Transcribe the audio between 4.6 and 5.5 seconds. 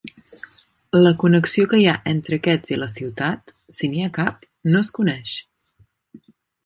no es coneix.